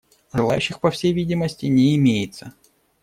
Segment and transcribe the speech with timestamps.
[0.33, 2.55] Желающих, по всей видимости, не имеется.